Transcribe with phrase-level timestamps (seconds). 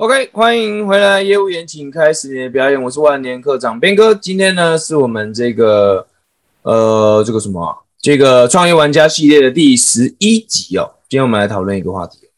[0.00, 2.80] OK，欢迎回来，业务员，请开始你的表演。
[2.80, 6.06] 我是万年课长边哥，今天呢是我们这个
[6.62, 10.88] 呃这个什么啊这个创业玩家系列的第十一集哦。
[11.08, 12.30] 今天我们来讨论一个话题，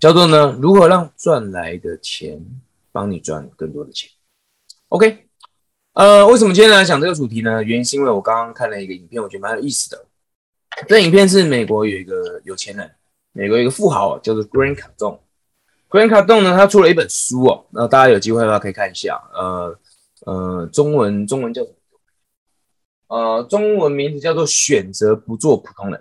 [0.00, 2.44] 叫做呢如何让赚来的钱
[2.90, 4.10] 帮你赚更多的钱。
[4.88, 5.28] OK，
[5.92, 7.62] 呃，为什么今天来讲这个主题呢？
[7.62, 10.06] 原因是因为我刚刚看了一个影片，我觉得蛮有意思的。
[10.88, 12.90] 这影片是美国有一个有钱人，
[13.30, 15.20] 美国有一个富豪叫做 Green Cardon。
[15.92, 19.22] Grant Cardone 呢，他出了一本书哦，那大家有机会的话可以看一下。
[19.34, 19.78] 呃
[20.24, 21.76] 呃，中文中文叫什么？
[23.14, 26.00] 呃，中文名字叫做《选择不做普通人》。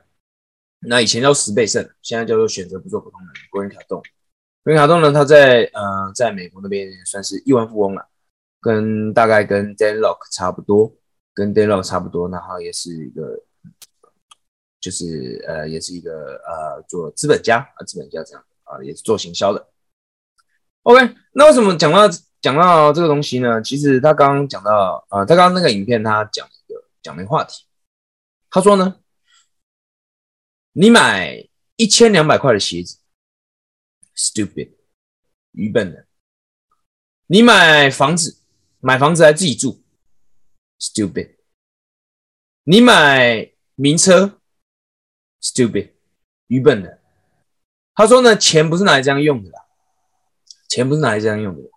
[0.79, 3.29] 那以前叫十倍胜，现在叫做选择不做普通人。
[3.51, 8.07] Grant Cardone，Grant Cardone 呢，他在呃在美国那边算是亿万富翁了，
[8.61, 10.89] 跟大概跟 Dan Lok 差不多，
[11.33, 13.37] 跟 Dan Lok 差不多，然后也是一个，
[14.79, 19.67] 就是呃也是一个呃做资本家啊，资本家这样啊，也是做行销的。
[20.83, 22.09] OK，那为什么讲到
[22.41, 23.61] 讲到这个东西呢？
[23.61, 27.65] 其实他刚刚讲到，呃，他刚刚那个影片他讲一个讲一个话题，
[28.49, 28.99] 他说呢，
[30.71, 32.97] 你买一千两百块的鞋子
[34.15, 34.71] ，stupid，
[35.51, 36.05] 愚笨的；
[37.27, 38.41] 你买房子，
[38.79, 39.83] 买房子来自己住
[40.79, 41.35] ，stupid；
[42.63, 44.39] 你买名车
[45.39, 45.91] ，stupid，
[46.47, 46.99] 愚笨的。
[47.93, 49.65] 他说呢，钱不是拿来这样用的啦。
[50.71, 51.69] 钱不是拿来这样用的，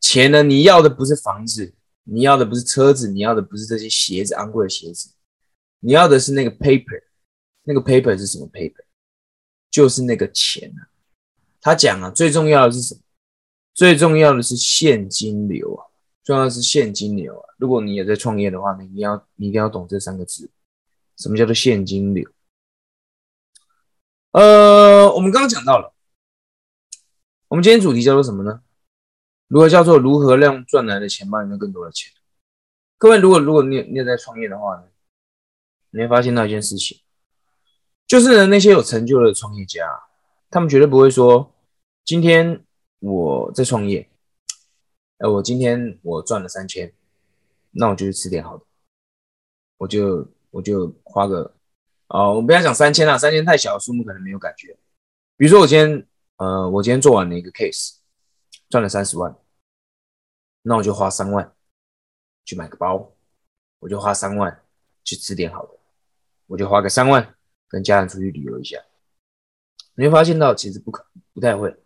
[0.00, 0.42] 钱呢？
[0.42, 1.72] 你要的不是房子，
[2.02, 5.12] 你要的不是车子，你要的不是这些鞋子，昂贵的鞋子，
[5.78, 7.00] 你要的是那个 paper，
[7.62, 8.82] 那个 paper 是什么 paper？
[9.70, 10.90] 就是那个钱啊。
[11.60, 13.00] 他讲啊，最重要的是什么？
[13.72, 15.86] 最重要的是现金流啊，
[16.24, 17.54] 重要的是现金流啊。
[17.56, 20.50] 如果你也在创业的话呢，你要你一定要懂这三个字，
[21.18, 22.28] 什么叫做现金流？
[24.32, 25.91] 呃，我们刚刚讲到了。
[27.52, 28.62] 我们今天主题叫做什么呢？
[29.46, 32.10] 如何叫做如何让赚来的钱帮你赚更多的钱？
[32.96, 34.84] 各位，如果如果你你也在创业的话呢，
[35.90, 37.02] 你会发现到一件事情，
[38.06, 39.86] 就是呢那些有成就的创业家，
[40.48, 41.52] 他们绝对不会说，
[42.06, 42.64] 今天
[43.00, 44.08] 我在创业，
[45.18, 46.90] 哎，我今天我赚了三千，
[47.72, 48.64] 那我就去吃点好的，
[49.76, 51.54] 我就我就花个，
[52.08, 54.74] 哦，我们不要讲三千了，三千太小的数目可能没有感觉，
[55.36, 56.06] 比如说我今天。
[56.36, 57.96] 呃，我今天做完了一个 case，
[58.68, 59.36] 赚了三十万，
[60.62, 61.54] 那我就花三万
[62.44, 63.12] 去买个包，
[63.78, 64.62] 我就花三万
[65.04, 65.78] 去吃点好的，
[66.46, 67.34] 我就花个三万
[67.68, 68.82] 跟家人出去旅游一下。
[69.94, 71.76] 你会发现到其实不可不太会，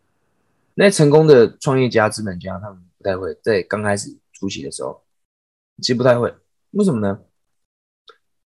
[0.75, 5.05] 那些成功的创业家、资本家他们不太会在刚开始初期的时候，
[5.79, 6.35] 其实不太会。
[6.71, 7.23] 为什么呢？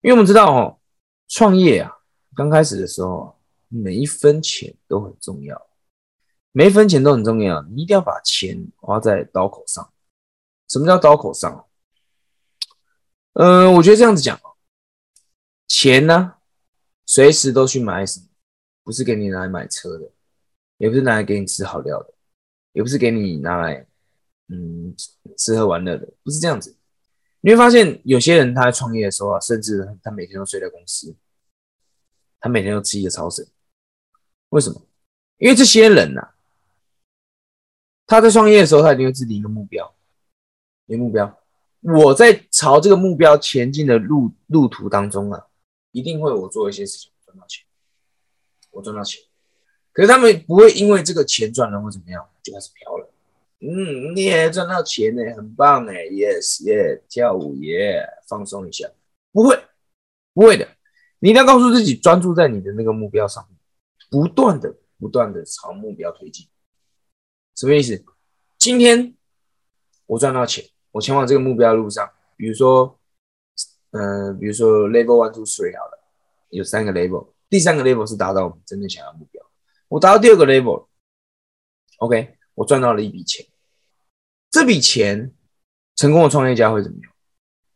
[0.01, 0.79] 因为我们知道哦，
[1.27, 1.91] 创业啊，
[2.35, 5.69] 刚开始的时候，每一分钱都很重要。
[6.55, 9.91] 每分钱都很重要，你一定要把钱花在刀口上。
[10.69, 11.67] 什么叫刀口上？
[13.33, 14.39] 嗯，我觉得这样子讲，
[15.67, 16.35] 钱呢，
[17.07, 18.27] 随时都去买什么，
[18.83, 20.11] 不是给你拿来买车的，
[20.77, 22.13] 也不是拿来给你吃好料的，
[22.73, 23.87] 也不是给你拿来
[24.49, 24.95] 嗯
[25.35, 26.77] 吃喝玩乐的，不是这样子。
[27.41, 31.15] 你会发现，有些人他在创业的时候啊，甚至他每天都睡在公司，
[32.39, 33.43] 他每天都吃一个超神。
[34.49, 34.79] 为什么？
[35.37, 36.29] 因为这些人呐。
[38.13, 39.91] 他在创业的时候，他一定会制定一个目标，
[40.85, 41.35] 一个目标。
[41.81, 45.47] 我在朝这个目标前进的路路途当中啊，
[45.91, 47.65] 一定会我做一些事情赚到钱，
[48.69, 49.19] 我赚到钱。
[49.91, 53.09] 可是他们不会因为这个钱赚了或怎么样就开始飘了。
[53.61, 58.87] 嗯，你也赚到钱呢，很棒哎，yes yes，跳舞耶，放松一下，
[59.31, 59.59] 不会，
[60.35, 60.67] 不会的。
[61.17, 63.57] 你一定要告诉自己，专注在你的那个目标上面，
[64.11, 66.45] 不断的、不断的朝目标推进。
[67.55, 68.03] 什么意思？
[68.57, 69.15] 今天
[70.07, 72.99] 我赚到钱，我前往这个目标路上，比如说，
[73.91, 75.99] 嗯，比如说 level one two three 好了，
[76.49, 79.43] 有三个 level，第三个 level 是达到我们真正想要目标。
[79.87, 83.45] 我达到第二个 level，OK，我赚到了一笔钱。
[84.49, 85.31] 这笔钱，
[85.95, 87.11] 成功的创业家会怎么样？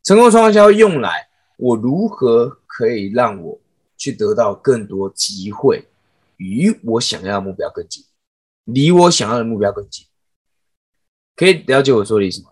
[0.03, 3.59] 成功的创业家会用来我如何可以让我
[3.97, 5.88] 去得到更多机会，
[6.38, 8.03] 与我想要的目标更近。
[8.67, 10.05] 离我想要的目标更近，
[11.35, 12.51] 可以了解我说的意思吗？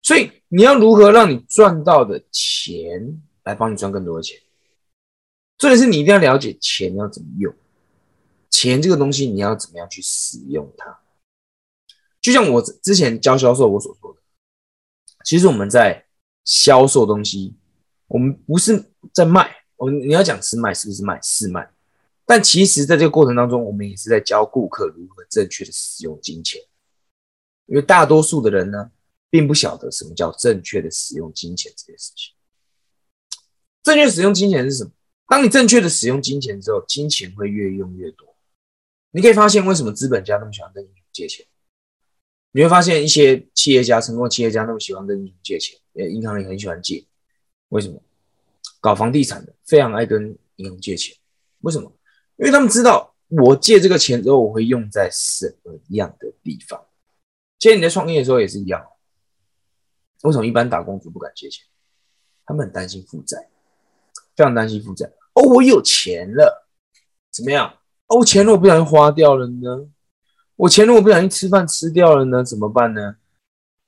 [0.00, 4.40] 所以你要如何让你赚到的钱来帮你赚更多的钱？
[5.58, 7.52] 重点是你一定要了解钱要怎么用，
[8.50, 11.00] 钱这个东西你要怎么样去使用它？
[12.20, 14.20] 就像我之前教销售我所说的，
[15.24, 16.06] 其实我们在
[16.44, 17.56] 销售东西，
[18.06, 21.20] 我们不是在卖，我们你要讲是卖，是不是卖？
[21.22, 21.73] 是卖。
[22.26, 26.60] 但其实在这个过程当中，我们也是在教顾客如何正确的使用金钱，
[27.66, 28.90] 因为大多数的人呢，
[29.28, 32.32] 并不晓得什么叫正确的使用金钱这件事情。
[33.82, 34.90] 正确使用金钱是什么？
[35.26, 38.34] 当你正确的使用金钱之后，金钱会越用越多。
[39.10, 41.46] 你可以发现为什么资本家那么喜欢跟银行借钱？
[42.52, 47.04] 你会发现一些企业家、成功的企业家那么喜欢跟银行借钱，呃，银行也很喜欢借。
[47.68, 48.00] 为什么？
[48.80, 51.16] 搞房地产的非常爱跟银行借钱，
[51.60, 51.92] 为什么？
[52.36, 56.84] 因为他们知道我借这个钱之后，我会用在什么样的地方。
[57.58, 58.84] 其实你在创业的时候也是一样。
[60.22, 61.64] 为什么一般打工族不敢借钱？
[62.46, 63.48] 他们很担心负债。
[64.36, 66.66] 非常担心负债哦，我有钱了，
[67.30, 67.72] 怎么样？
[68.08, 69.88] 哦，钱如果不小心花掉了呢？
[70.56, 72.42] 我钱如果不小心吃饭吃掉了呢？
[72.42, 73.14] 怎么办呢？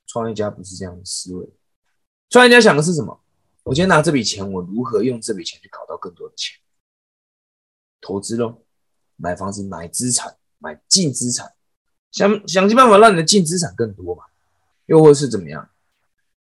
[0.05, 1.49] 创业家不是这样的思维，
[2.29, 3.19] 创业家想的是什么？
[3.63, 6.57] 我今天拿这笔钱，我如何用这笔钱去搞到更多的钱？
[8.01, 8.63] 投资喽，
[9.15, 11.53] 买房子、买资产、买净资产，
[12.11, 14.23] 想想尽办法让你的净资产更多嘛？
[14.85, 15.69] 又或是怎么样？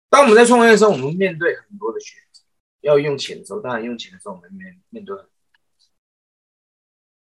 [0.09, 2.41] 当我们在创业的时候，我们面对很多的选择。
[2.81, 5.31] 要用钱的时候，当然用钱的时候，我们面面对很多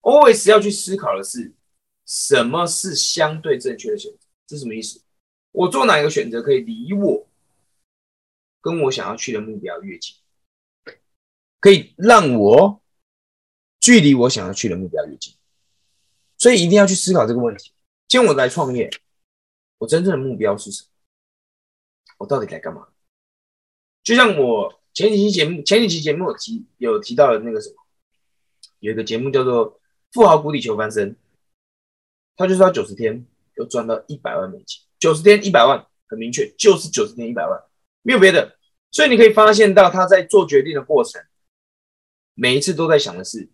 [0.01, 1.53] ，always 要去思考的是
[2.05, 4.19] 什么是相对正确的选择？
[4.47, 5.01] 这是什么意思？
[5.51, 7.27] 我做哪一个选择可以离我
[8.61, 10.15] 跟我想要去的目标越近，
[11.59, 12.78] 可以让我
[13.89, 15.33] 距离我想要去的目标越近？
[16.37, 17.71] 所以一定要去思考这个问题。
[18.07, 18.87] 今天我来创业，
[19.79, 20.89] 我真正的目标是什么？
[22.19, 22.89] 我到底在干嘛？
[24.03, 24.77] 就像我。
[24.91, 27.75] 前几期节目，前几期节目有提有提到的那个什么，
[28.79, 29.73] 有一个节目叫做
[30.11, 31.11] 《富豪谷底求翻身》，
[32.35, 33.25] 他就是要九十天
[33.55, 37.63] 要赚到一百万美金，九十天一百万，很明确，就是九十天一百万，
[38.01, 38.57] 没有别的。
[38.91, 41.23] 所以你可以发现到他在做决定的过程，
[42.33, 43.47] 每一次都在想的是，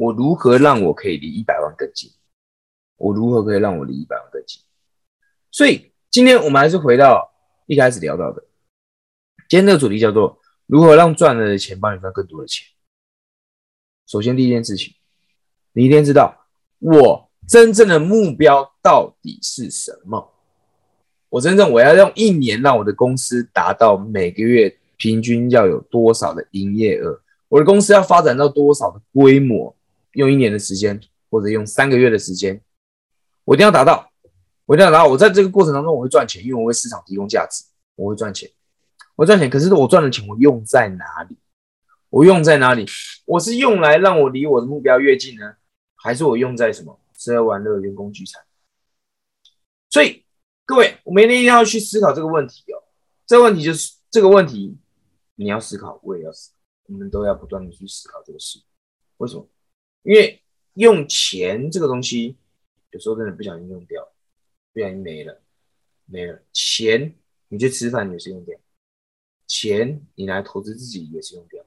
[0.00, 2.10] 我如何让我可以离一百万更近，
[2.96, 4.62] 我如何可以让我离一百万更近。
[5.50, 7.30] 所以今天我们还是回到
[7.66, 8.42] 一开始聊到的，
[9.46, 10.38] 今天这个主题叫做。
[10.66, 12.64] 如何让赚了的钱帮你赚更多的钱？
[14.06, 14.94] 首先，第一件事情，
[15.72, 16.46] 你一定知道
[16.78, 20.32] 我真正的目标到底是什么。
[21.28, 27.20] 我真正我要用一年让我的公司达到每个月平均要有多少的营业额？
[27.48, 29.76] 我的公司要发展到多少的规模？
[30.12, 32.60] 用一年的时间，或者用三个月的时间，
[33.44, 34.10] 我一定要达到。
[34.66, 35.08] 我一定要达到。
[35.08, 37.64] 我在这个过程当中，我会赚钱，因为我为市场提供价值，
[37.96, 38.48] 我会赚钱。
[39.16, 41.36] 我赚钱，可是我赚的钱我用在哪里？
[42.08, 42.86] 我用在哪里？
[43.26, 45.54] 我是用来让我离我的目标越近呢，
[45.96, 48.42] 还是我用在什么吃喝玩乐、员工聚餐？
[49.90, 50.24] 所以
[50.64, 52.82] 各位，我们一定要去思考这个问题哦。
[53.26, 54.78] 这个问题就是这个问题，
[55.34, 58.60] 你要思考，我也要思考，我们都要不断的去思考这个事。
[59.18, 59.48] 为什么？
[60.02, 60.42] 因为
[60.74, 62.36] 用钱这个东西，
[62.90, 64.12] 有时候真的不小心用掉，
[64.72, 65.42] 不小心没了，
[66.06, 67.16] 没了钱，
[67.48, 68.58] 你去吃饭也是用掉。
[69.46, 71.64] 钱你来投资自己也是用掉，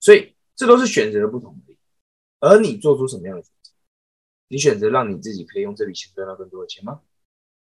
[0.00, 1.60] 所以这都是选择的不同。
[1.66, 1.78] 而已。
[2.40, 3.72] 而你做出什么样的选择？
[4.48, 7.02] 你选择让你自己可以用这笔钱赚到更多的钱吗？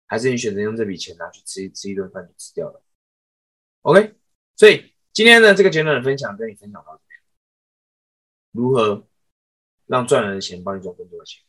[0.07, 2.83] 还是你选择用这笔钱拿去吃吃一顿饭就吃掉了
[3.81, 4.15] ？OK，
[4.57, 7.21] 所以今天的这个简短的分享跟你分享到这边，
[8.51, 9.09] 如何
[9.87, 11.43] 让赚来的钱帮你赚更多的钱？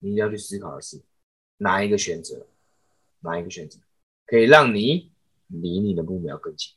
[0.00, 1.00] 你一定要去思考的是
[1.58, 2.46] 哪一个选择，
[3.20, 3.78] 哪一个选择
[4.26, 5.12] 可以让你
[5.46, 6.72] 离你的目标更近？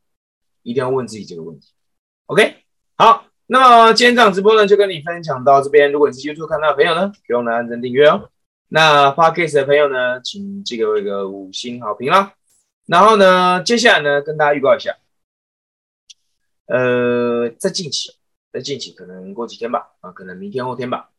[0.62, 1.74] 一定要问自己这个问题
[2.26, 2.64] ，OK？
[2.96, 5.92] 好，那么今天这场直播呢，就跟你分享到这边。
[5.92, 8.30] 如果你是 YouTube 看到的朋友呢，不用来按赞订阅哦。
[8.68, 12.34] 那 Podcast 的朋友呢，请记得一个五星好评啦。
[12.88, 14.98] 然后呢，接下来呢，跟大家预告一下，
[16.66, 18.12] 呃，在近期，
[18.56, 21.12] 在近期，可能过几天吧，啊，可能明天后天吧，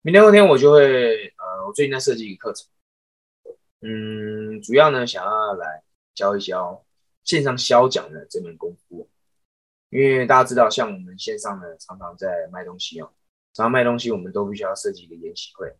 [0.00, 2.66] 明天后天我就会，呃，我最近在设计一个课程，
[3.82, 5.82] 嗯，主要呢，想要来
[6.14, 6.82] 教一教。
[7.24, 9.06] 线上销讲的这门功夫，
[9.90, 13.12] 因为大家知道，像我们线上呢，常常在卖东西哦，
[13.52, 15.70] 常常卖东西，我们都必须要设计一个研习会，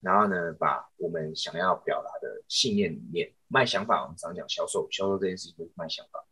[0.00, 6.24] 然后呢，把我们想要表达的信念理念、卖想法，我们常讲销售，销售这件事情就是卖想法。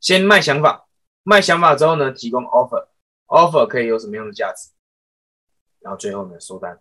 [0.00, 0.88] 先卖想法，
[1.22, 2.88] 卖想法之后呢，提供 offer
[3.26, 4.70] Offer 可以有什么样的价值，
[5.80, 6.80] 然后最后呢，收单。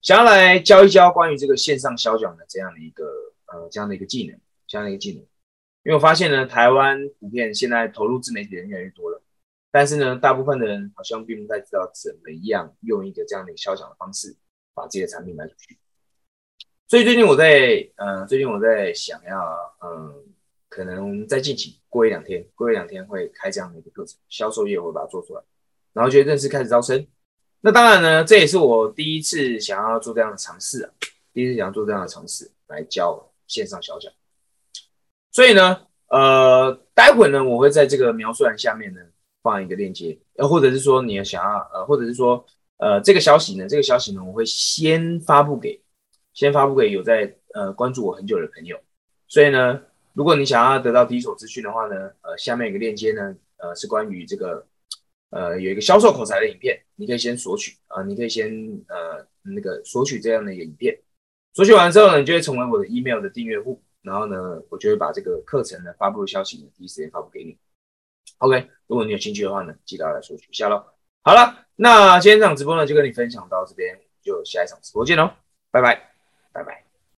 [0.00, 3.04] 想要来教一教关于这个线上销讲的这样的一个
[3.46, 5.20] 呃这样的一个技能，这样的一个技能。
[5.84, 9.22] 因为我发现呢，台湾普遍现在投入自媒体的人越来越多了，
[9.70, 14.36] 但是呢，大部分的人好像并不太知道怎么样用一个这样的销奖的方式
[14.74, 15.78] 把自己的产品卖出去。
[16.86, 20.24] 所以最近我在，呃，最近我在想要，嗯，
[20.68, 25.42] 可能在近期过一两天，过一两天会开这样的一个课程，销售业我会把它做出来，
[25.92, 27.06] 然后就正式开始招生。
[27.60, 30.90] 那当然呢，这也是我第一次想要做这样的尝试啊，
[31.32, 34.12] 第一次想要做这样的尝试来教线上小讲。
[35.30, 39.00] 所以呢，呃，待会呢，我会在这个描述栏下面呢
[39.42, 42.44] 放一个链接，呃，或者是说你想要，呃，或者是说，
[42.78, 45.80] 呃，这个消息呢，这个消息呢，我会先发布给，
[46.34, 48.76] 先发布给有在呃关注我很久的朋友。
[49.28, 49.80] 所以呢，
[50.14, 54.66] 如果你想要得到第一手资讯的话呢，呃，下面有个链接呢，呃，是关于这个，
[55.32, 58.48] 呃，有一个销售口才的影片，你可以先索取啊，你可以先
[58.88, 60.96] 呃那个索取这样的一个影片，
[61.52, 63.82] 索取完之后呢，你就会成为我的 email 的订阅户。
[64.02, 67.56] 然后呢，我就会把这个课程呢发布消息呢第一时间发布给你。
[68.38, 70.84] OK，如果你有兴趣的话呢，记得来索取一下喽。
[71.22, 75.30] 好了，那今天这场直播呢就跟你分享到这边，就下一场直播见喽，
[75.70, 76.10] 拜拜，
[76.52, 76.81] 拜拜。